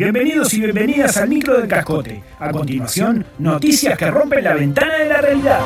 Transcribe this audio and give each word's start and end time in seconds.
Bienvenidos 0.00 0.54
y 0.54 0.60
bienvenidas 0.62 1.18
al 1.18 1.28
micro 1.28 1.58
del 1.58 1.68
cascote. 1.68 2.22
A 2.38 2.50
continuación, 2.50 3.26
noticias 3.38 3.98
que 3.98 4.10
rompen 4.10 4.42
la 4.42 4.54
ventana 4.54 4.94
de 4.94 5.04
la 5.04 5.20
realidad. 5.20 5.60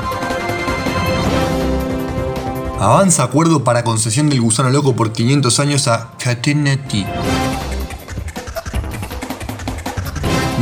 Avanza 2.80 3.22
acuerdo 3.22 3.62
para 3.62 3.84
concesión 3.84 4.28
del 4.28 4.40
gusano 4.40 4.70
loco 4.70 4.96
por 4.96 5.12
500 5.12 5.60
años 5.60 5.86
a 5.86 6.10
Catenati. 6.18 7.06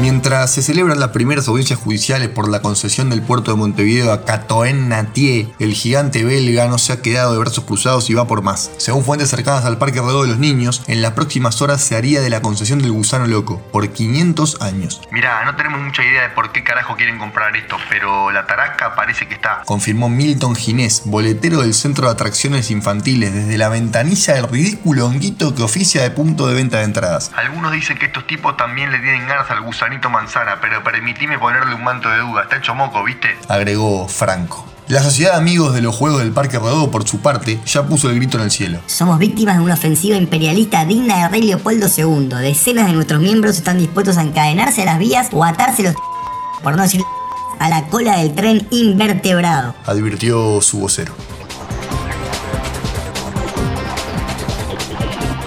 Mientras 0.01 0.51
se 0.51 0.63
celebran 0.63 0.99
las 0.99 1.11
primeras 1.11 1.49
audiencias 1.49 1.79
judiciales 1.79 2.31
por 2.31 2.49
la 2.49 2.63
concesión 2.63 3.11
del 3.11 3.21
puerto 3.21 3.51
de 3.51 3.59
Montevideo 3.59 4.11
a 4.11 4.25
Catoen 4.25 4.89
Natier, 4.89 5.49
el 5.59 5.75
gigante 5.75 6.25
belga 6.25 6.67
no 6.67 6.79
se 6.79 6.95
ha 6.95 7.03
quedado 7.03 7.35
de 7.35 7.39
brazos 7.39 7.65
cruzados 7.65 8.09
y 8.09 8.15
va 8.15 8.27
por 8.27 8.41
más. 8.41 8.71
Según 8.79 9.05
fuentes 9.05 9.29
cercanas 9.29 9.67
al 9.67 9.77
Parque 9.77 10.01
Rodó 10.01 10.23
de 10.23 10.29
los 10.29 10.39
Niños, 10.39 10.83
en 10.87 11.03
las 11.03 11.13
próximas 11.13 11.61
horas 11.61 11.83
se 11.83 11.95
haría 11.95 12.23
de 12.23 12.31
la 12.31 12.41
concesión 12.41 12.81
del 12.81 12.91
gusano 12.91 13.27
loco, 13.27 13.61
por 13.71 13.87
500 13.91 14.63
años. 14.63 15.03
Mirá, 15.11 15.45
no 15.45 15.57
tenemos 15.57 15.81
mucha 15.83 16.03
idea 16.03 16.23
de 16.23 16.31
por 16.31 16.53
qué 16.53 16.65
carajo 16.65 16.97
quieren 16.97 17.19
comprar 17.19 17.55
esto, 17.55 17.77
pero 17.91 18.31
la 18.31 18.47
tarasca 18.47 18.95
parece 18.95 19.29
que 19.29 19.35
está. 19.35 19.63
Confirmó 19.67 20.09
Milton 20.09 20.57
Ginés, 20.57 21.03
boletero 21.05 21.61
del 21.61 21.75
Centro 21.75 22.07
de 22.07 22.13
Atracciones 22.13 22.71
Infantiles, 22.71 23.35
desde 23.35 23.59
la 23.59 23.69
ventanilla 23.69 24.35
del 24.35 24.49
ridículo 24.49 25.07
honguito 25.07 25.55
que 25.55 25.63
oficia 25.63 26.03
de 26.03 26.11
punto 26.11 26.47
de 26.47 26.55
venta 26.55 26.79
de 26.79 26.85
entradas. 26.85 27.31
Algunos 27.37 27.73
dicen 27.73 27.99
que 27.99 28.07
estos 28.07 28.27
tipos 28.27 28.57
también 28.57 28.91
le 28.91 28.99
tienen 28.99 29.29
ganas 29.29 29.51
al 29.51 29.61
gusano 29.61 29.82
gusanito 29.83 30.11
manzana, 30.11 30.59
pero 30.61 30.85
permitime 30.85 31.41
ponerle 31.41 31.75
un 31.75 31.83
manto 31.83 32.09
de 32.09 32.19
duda. 32.19 32.43
Está 32.43 32.59
hecho 32.59 32.73
moco, 32.73 33.03
¿viste? 33.03 33.37
Agregó 33.49 34.07
Franco. 34.07 34.65
La 34.87 35.03
Sociedad 35.03 35.33
de 35.33 35.39
Amigos 35.39 35.75
de 35.75 35.83
los 35.83 35.97
Juegos 35.97 36.21
del 36.21 36.31
Parque 36.31 36.57
Rodó, 36.57 36.89
por 36.93 37.09
su 37.09 37.21
parte, 37.21 37.59
ya 37.67 37.83
puso 37.83 38.09
el 38.09 38.15
grito 38.15 38.37
en 38.37 38.45
el 38.45 38.53
cielo. 38.53 38.79
Somos 38.87 39.19
víctimas 39.19 39.57
de 39.57 39.65
una 39.65 39.75
ofensiva 39.75 40.17
imperialista 40.17 40.85
digna 40.85 41.23
de 41.23 41.29
rey 41.31 41.43
Leopoldo 41.43 41.89
II. 41.89 42.29
Decenas 42.29 42.87
de 42.87 42.93
nuestros 42.93 43.21
miembros 43.21 43.57
están 43.57 43.79
dispuestos 43.79 44.19
a 44.19 44.23
encadenarse 44.23 44.83
a 44.83 44.85
las 44.85 44.99
vías 45.01 45.31
o 45.33 45.45
atarse 45.45 45.83
los 45.83 45.97
por 46.63 46.77
no 46.77 46.83
decir 46.85 47.03
a 47.59 47.69
la 47.69 47.85
cola 47.89 48.19
del 48.19 48.35
tren 48.37 48.69
invertebrado. 48.71 49.75
Advirtió 49.87 50.61
su 50.61 50.79
vocero. 50.79 51.13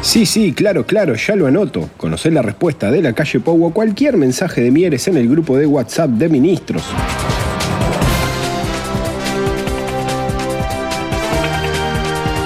Sí, 0.06 0.28
sí, 0.28 0.54
claro, 0.54 0.86
claro, 0.86 1.16
ya 1.16 1.36
lo 1.36 1.48
anoto. 1.48 1.90
Conocer 1.98 2.32
la 2.32 2.44
respuesta 2.44 2.92
de 2.92 3.02
la 3.02 3.14
calle 3.14 3.40
Pou 3.40 3.66
a 3.66 3.74
cualquier 3.74 4.18
mensaje 4.18 4.62
de 4.62 4.70
Mieres 4.70 5.08
en 5.08 5.18
el 5.18 5.28
grupo 5.28 5.58
de 5.58 5.66
WhatsApp 5.66 6.12
de 6.12 6.30
ministros. 6.30 6.84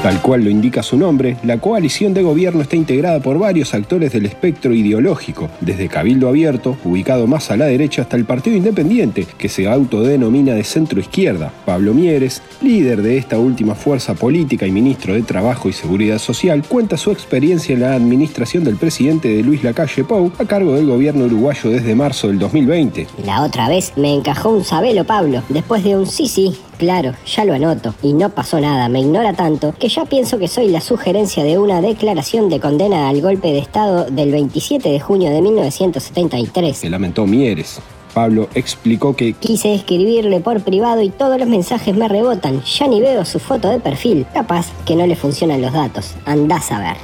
Tal 0.03 0.22
cual 0.22 0.45
lo 0.45 0.50
indica 0.50 0.81
su 0.81 0.97
nombre, 0.97 1.36
la 1.44 1.58
coalición 1.58 2.14
de 2.14 2.23
gobierno 2.23 2.61
está 2.61 2.78
integrada 2.78 3.19
por 3.19 3.38
varios 3.38 3.73
actores 3.73 4.14
del 4.14 4.25
espectro 4.25 4.73
ideológico, 4.73 5.50
desde 5.59 5.89
Cabildo 5.89 6.30
Abierto, 6.30 6.78
ubicado 6.86 7.28
más 7.28 7.52
a 7.52 7.58
la 7.58 7.66
derecha, 7.66 8.03
hasta 8.03 8.16
el 8.16 8.23
Partido 8.23 8.55
Independiente, 8.55 9.27
que 9.38 9.50
se 9.50 9.67
autodenomina 9.67 10.53
de 10.53 10.64
centro 10.64 11.02
izquierda. 11.02 11.52
Pablo 11.66 11.94
Mieres, 11.94 12.42
líder 12.61 13.02
de 13.02 13.17
esta 13.17 13.39
última 13.39 13.75
fuerza 13.75 14.14
política 14.14 14.66
y 14.66 14.72
ministro 14.72 15.16
de 15.16 15.22
Trabajo 15.22 15.67
y 15.67 15.73
Seguridad 15.73 16.17
Social, 16.17 16.64
cuenta 16.66 16.95
su 16.95 17.11
experiencia 17.11 17.73
en 17.73 17.81
la 17.81 17.94
administración 17.94 18.64
del 18.64 18.77
presidente 18.77 19.27
de 19.27 19.44
Luis 19.44 19.66
Lacalle 19.66 20.05
Pou 20.05 20.31
a 20.39 20.45
cargo 20.45 20.75
del 20.75 20.86
gobierno 20.86 21.25
uruguayo 21.25 21.72
desde 21.72 21.94
marzo 21.94 22.30
del 22.30 22.39
2020. 22.39 23.05
La 23.25 23.44
otra 23.44 23.67
vez 23.67 23.92
me 23.97 24.14
encajó 24.14 24.52
un 24.52 24.64
sabelo 24.64 25.03
Pablo, 25.03 25.44
después 25.50 25.83
de 25.83 25.97
un 25.97 26.08
sí 26.08 26.30
sí, 26.30 26.55
Claro, 26.80 27.13
ya 27.25 27.44
lo 27.44 27.53
anoto. 27.53 27.94
Y 28.02 28.13
no 28.13 28.30
pasó 28.30 28.61
nada, 28.61 28.88
me 28.88 29.02
ignora 29.02 29.33
tanto 29.33 29.75
que 29.77 29.89
ya 29.89 30.05
pienso 30.05 30.39
que 30.39 30.47
soy 30.47 30.69
la 30.69 30.80
sugerencia 30.80 31.44
de 31.44 31.58
una 31.58 31.81
declaración 31.81 32.47
de 32.47 32.61
condena 32.61 33.09
al 33.09 33.21
golpe 33.21 33.49
de 33.49 33.59
Estado 33.59 34.05
del 34.05 34.31
27 34.31 34.88
de 34.88 34.99
junio 35.02 35.30
de 35.30 35.41
1973. 35.41 36.77
Se 36.77 36.89
lamentó 36.89 37.27
Mieres. 37.27 37.81
Pablo 38.13 38.47
explicó 38.55 39.14
que 39.14 39.33
quise 39.33 39.76
escribirle 39.76 40.39
por 40.39 40.61
privado 40.61 41.02
y 41.02 41.09
todos 41.09 41.37
los 41.37 41.49
mensajes 41.49 41.93
me 41.95 42.08
rebotan. 42.08 42.64
Ya 42.64 42.87
ni 42.87 43.02
veo 43.02 43.25
su 43.25 43.39
foto 43.39 43.70
de 43.70 43.81
perfil. 43.81 44.25
Capaz 44.33 44.67
que 44.86 44.95
no 44.95 45.05
le 45.05 45.17
funcionan 45.17 45.61
los 45.61 45.73
datos. 45.73 46.15
Andás 46.25 46.71
a 46.71 46.80
ver. 46.80 46.98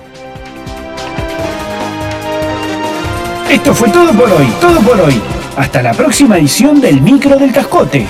Esto 3.52 3.76
fue 3.76 3.90
todo 3.90 4.14
por 4.14 4.32
hoy, 4.32 4.48
todo 4.62 4.80
por 4.80 5.02
hoy. 5.02 5.22
Hasta 5.58 5.82
la 5.82 5.94
próxima 5.94 6.38
edición 6.38 6.80
del 6.80 7.02
Micro 7.02 7.38
del 7.38 7.52
Cascote. 7.52 8.08